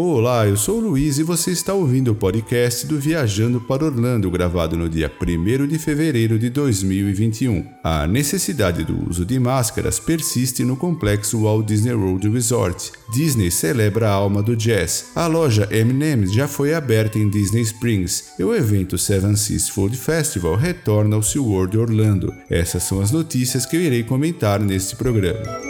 [0.00, 4.30] Olá, eu sou o Luiz e você está ouvindo o podcast do Viajando para Orlando,
[4.30, 7.66] gravado no dia 1 de fevereiro de 2021.
[7.82, 12.92] A necessidade do uso de máscaras persiste no complexo Walt Disney World Resort.
[13.12, 15.06] Disney celebra a alma do jazz.
[15.16, 19.96] A loja M&M's já foi aberta em Disney Springs e o evento Seven Seas Food
[19.96, 22.32] Festival retorna ao SeaWorld Orlando.
[22.48, 25.67] Essas são as notícias que eu irei comentar neste programa.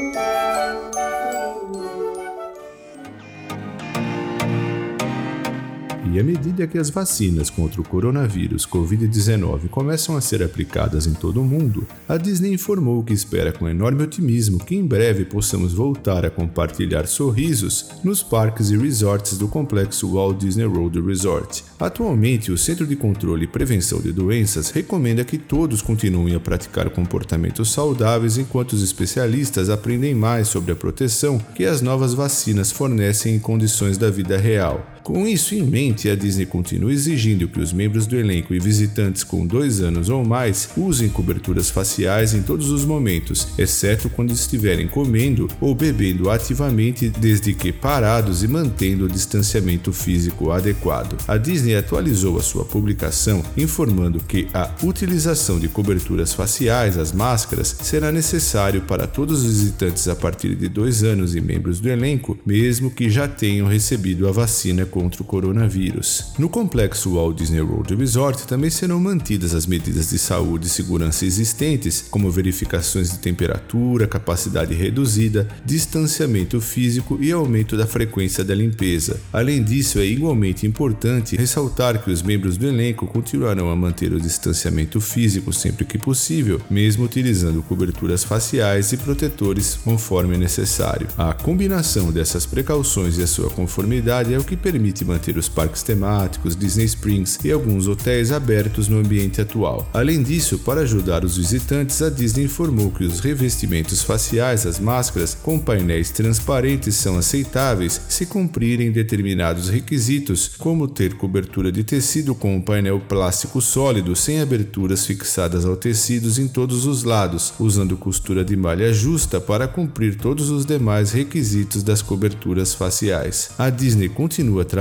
[6.11, 11.12] E à medida que as vacinas contra o coronavírus Covid-19 começam a ser aplicadas em
[11.12, 15.75] todo o mundo, a Disney informou que espera com enorme otimismo que em breve possamos
[15.75, 21.63] voltar a compartilhar sorrisos nos parques e resorts do complexo Walt Disney World Resort.
[21.79, 26.88] Atualmente, o Centro de Controle e Prevenção de Doenças recomenda que todos continuem a praticar
[26.88, 33.34] comportamentos saudáveis enquanto os especialistas aprendem mais sobre a proteção que as novas vacinas fornecem
[33.34, 34.97] em condições da vida real.
[35.09, 39.25] Com isso em mente, a Disney continua exigindo que os membros do elenco e visitantes
[39.25, 44.86] com dois anos ou mais usem coberturas faciais em todos os momentos, exceto quando estiverem
[44.86, 51.17] comendo ou bebendo ativamente, desde que parados e mantendo o distanciamento físico adequado.
[51.27, 57.75] A Disney atualizou a sua publicação informando que a utilização de coberturas faciais, as máscaras,
[57.81, 62.39] será necessário para todos os visitantes a partir de dois anos e membros do elenco,
[62.45, 66.32] mesmo que já tenham recebido a vacina contra o coronavírus.
[66.36, 71.24] No complexo Walt Disney World Resort também serão mantidas as medidas de saúde e segurança
[71.24, 79.20] existentes, como verificações de temperatura, capacidade reduzida, distanciamento físico e aumento da frequência da limpeza.
[79.32, 84.20] Além disso, é igualmente importante ressaltar que os membros do elenco continuarão a manter o
[84.20, 91.06] distanciamento físico sempre que possível, mesmo utilizando coberturas faciais e protetores conforme necessário.
[91.16, 95.48] A combinação dessas precauções e a sua conformidade é o que permite permite manter os
[95.48, 99.89] parques temáticos, Disney Springs e alguns hotéis abertos no ambiente atual.
[99.92, 105.36] Além disso, para ajudar os visitantes, a Disney informou que os revestimentos faciais, as máscaras
[105.42, 112.57] com painéis transparentes são aceitáveis se cumprirem determinados requisitos, como ter cobertura de tecido com
[112.57, 118.45] um painel plástico sólido sem aberturas fixadas ao tecidos em todos os lados, usando costura
[118.45, 123.51] de malha justa para cumprir todos os demais requisitos das coberturas faciais.
[123.58, 124.77] A Disney continua trabalhando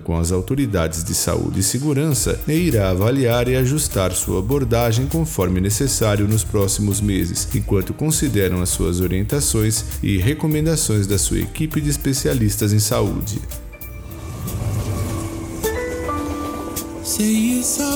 [0.00, 5.60] com as autoridades de saúde e segurança e irá avaliar e ajustar sua abordagem conforme
[5.60, 11.90] necessário nos próximos meses, enquanto consideram as suas orientações e recomendações da sua equipe de
[11.90, 13.40] especialistas em saúde.
[17.60, 17.89] Say.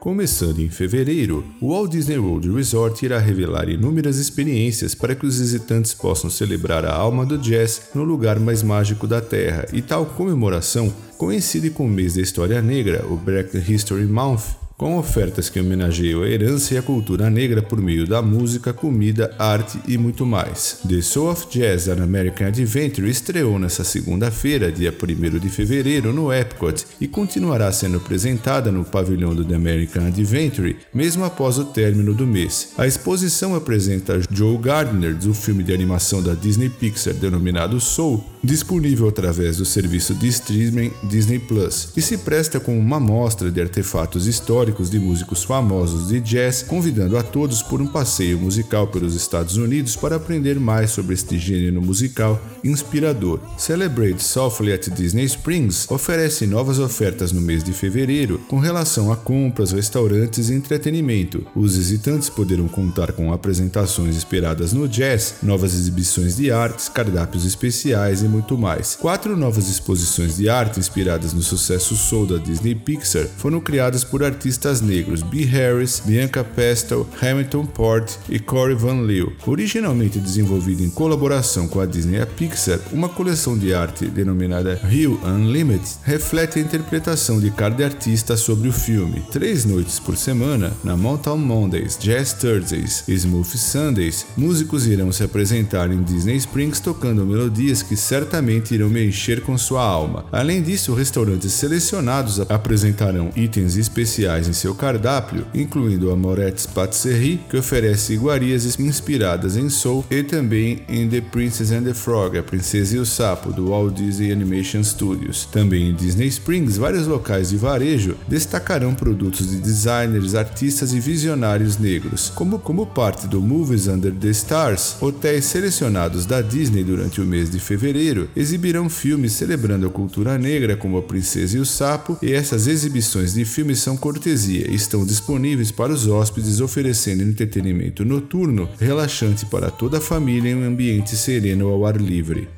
[0.00, 5.38] Começando em fevereiro, o Walt Disney World Resort irá revelar inúmeras experiências para que os
[5.38, 10.06] visitantes possam celebrar a alma do jazz no lugar mais mágico da Terra, e tal
[10.06, 15.60] comemoração coincide com o mês da história negra, o Black History Month, com ofertas que
[15.60, 20.24] homenageiam a herança e a cultura negra por meio da música, comida, arte e muito
[20.24, 20.78] mais.
[20.88, 26.32] The Soul of Jazz An American Adventure estreou nesta segunda-feira, dia 1 de fevereiro, no
[26.32, 32.14] Epcot e continuará sendo apresentada no pavilhão do The American Adventure, mesmo após o término
[32.14, 32.72] do mês.
[32.78, 39.10] A exposição apresenta Joe Gardner, do filme de animação da Disney Pixar denominado Soul, disponível
[39.10, 44.26] através do serviço de streaming Disney Plus, e se presta com uma amostra de artefatos
[44.26, 49.14] históricos históricos de músicos famosos de jazz, convidando a todos por um passeio musical pelos
[49.14, 53.40] Estados Unidos para aprender mais sobre este gênero musical inspirador.
[53.58, 59.16] Celebrate Softly at Disney Springs oferece novas ofertas no mês de fevereiro com relação a
[59.16, 61.44] compras, restaurantes e entretenimento.
[61.54, 68.22] Os visitantes poderão contar com apresentações inspiradas no jazz, novas exibições de artes, cardápios especiais
[68.22, 68.96] e muito mais.
[68.96, 74.22] Quatro novas exposições de arte inspiradas no sucesso soul da Disney Pixar foram criadas por
[74.22, 75.44] artistas artistas negros B.
[75.44, 79.32] Harris, Bianca Pestel, Hamilton Port e Corey Van Leeuw.
[79.46, 84.74] Originalmente desenvolvido em colaboração com a Disney e a Pixar, uma coleção de arte denominada
[84.74, 89.22] Rio Unlimited reflete a interpretação de cada artista sobre o filme.
[89.32, 95.22] Três noites por semana, na Mountain Mondays, Jazz Thursdays e Smooth Sundays, músicos irão se
[95.22, 100.26] apresentar em Disney Springs tocando melodias que certamente irão mexer com sua alma.
[100.30, 107.56] Além disso, restaurantes selecionados apresentarão itens especiais em seu cardápio, incluindo a Moret's Patisserie, que
[107.56, 112.96] oferece iguarias inspiradas em Soul, e também em The Princess and the Frog, A Princesa
[112.96, 115.46] e o Sapo, do Walt Disney Animation Studios.
[115.50, 121.78] Também em Disney Springs, vários locais de varejo destacarão produtos de designers, artistas e visionários
[121.78, 122.32] negros.
[122.34, 127.48] Como, como parte do Movies Under the Stars, hotéis selecionados da Disney durante o mês
[127.48, 132.32] de fevereiro exibirão filmes celebrando a cultura negra como A Princesa e o Sapo, e
[132.32, 139.46] essas exibições de filmes são cortesia estão disponíveis para os hóspedes oferecendo entretenimento noturno relaxante
[139.46, 142.48] para toda a família em um ambiente sereno ao ar livre.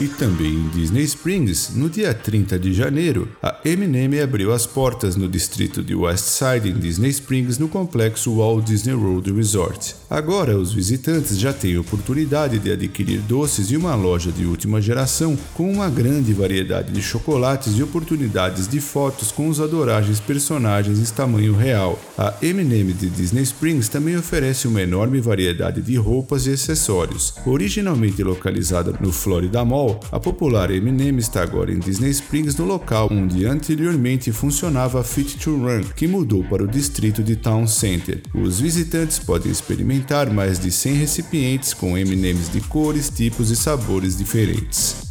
[0.00, 5.14] E também em Disney Springs, no dia 30 de janeiro, a M&M abriu as portas
[5.14, 9.94] no distrito de West Side em Disney Springs no complexo Walt Disney World Resort.
[10.08, 15.36] Agora, os visitantes já têm oportunidade de adquirir doces e uma loja de última geração
[15.52, 21.14] com uma grande variedade de chocolates e oportunidades de fotos com os adoráveis personagens em
[21.14, 22.00] tamanho real.
[22.16, 27.34] A M&M de Disney Springs também oferece uma enorme variedade de roupas e acessórios.
[27.44, 33.08] Originalmente localizada no Florida Mall, a popular M&M está agora em Disney Springs, no local
[33.10, 38.22] onde anteriormente funcionava a Fit to Run, que mudou para o distrito de Town Center.
[38.34, 44.16] Os visitantes podem experimentar mais de 100 recipientes com M&Ms de cores, tipos e sabores
[44.16, 45.09] diferentes.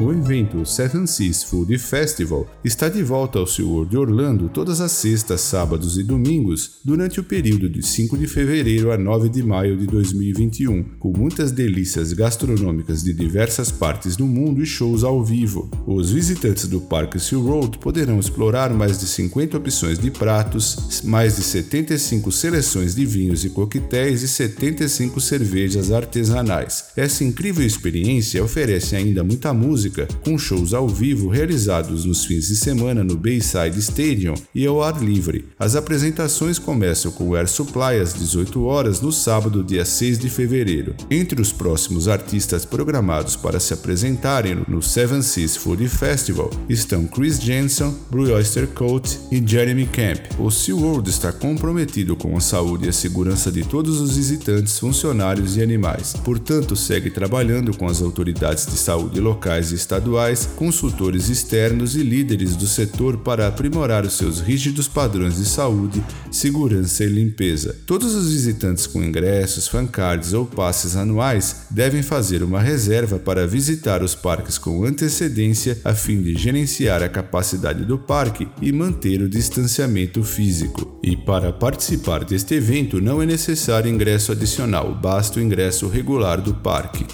[0.00, 5.42] O evento Seven Seas Food Festival está de volta ao SeaWorld Orlando todas as sextas,
[5.42, 9.86] sábados e domingos durante o período de 5 de fevereiro a 9 de maio de
[9.86, 15.70] 2021, com muitas delícias gastronômicas de diversas partes do mundo e shows ao vivo.
[15.86, 21.42] Os visitantes do Parque SeaWorld poderão explorar mais de 50 opções de pratos, mais de
[21.42, 26.86] 75 seleções de vinhos e coquetéis e 75 cervejas artesanais.
[26.96, 32.48] Essa incrível experiência oferece ainda muita música música, com shows ao vivo realizados nos fins
[32.48, 35.46] de semana no Bayside Stadium e ao ar livre.
[35.58, 40.30] As apresentações começam com o Air Supply às 18 horas no sábado, dia 6 de
[40.30, 40.94] fevereiro.
[41.10, 47.40] Entre os próximos artistas programados para se apresentarem no Seven Seas Food Festival estão Chris
[47.40, 50.20] Jensen, Blue Oyster Cult e Jeremy Camp.
[50.38, 55.56] O SeaWorld está comprometido com a saúde e a segurança de todos os visitantes, funcionários
[55.56, 56.14] e animais.
[56.24, 62.66] Portanto, segue trabalhando com as autoridades de saúde locais estaduais, consultores externos e líderes do
[62.66, 67.76] setor para aprimorar os seus rígidos padrões de saúde, segurança e limpeza.
[67.86, 74.02] Todos os visitantes com ingressos, fancards ou passes anuais devem fazer uma reserva para visitar
[74.02, 79.28] os parques com antecedência a fim de gerenciar a capacidade do parque e manter o
[79.28, 80.98] distanciamento físico.
[81.02, 86.54] E para participar deste evento não é necessário ingresso adicional, basta o ingresso regular do
[86.54, 87.04] parque.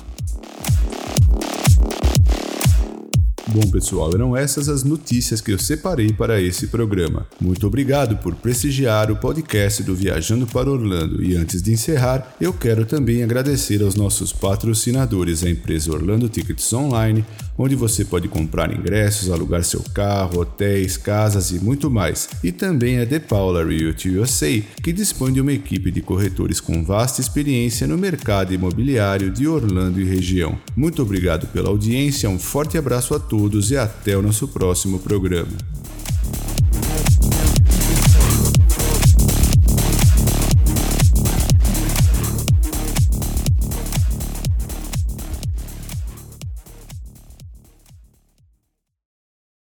[3.51, 7.27] Bom, pessoal, eram essas as notícias que eu separei para esse programa.
[7.41, 11.25] Muito obrigado por prestigiar o podcast do Viajando para Orlando.
[11.25, 16.71] E antes de encerrar, eu quero também agradecer aos nossos patrocinadores, a empresa Orlando Tickets
[16.75, 17.25] Online,
[17.59, 22.29] onde você pode comprar ingressos, alugar seu carro, hotéis, casas e muito mais.
[22.43, 26.85] E também a The Paula Realty USA, que dispõe de uma equipe de corretores com
[26.85, 30.59] vasta experiência no mercado imobiliário de Orlando e região.
[30.77, 35.78] Muito obrigado pela audiência, um forte abraço a todos e até o nosso próximo programa.